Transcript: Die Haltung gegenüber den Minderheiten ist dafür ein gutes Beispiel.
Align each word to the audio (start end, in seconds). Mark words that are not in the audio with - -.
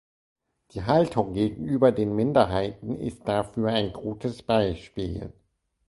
Die 0.71 0.83
Haltung 0.83 1.33
gegenüber 1.33 1.91
den 1.91 2.15
Minderheiten 2.15 2.95
ist 2.95 3.27
dafür 3.27 3.67
ein 3.67 3.93
gutes 3.93 4.41
Beispiel. 4.41 5.31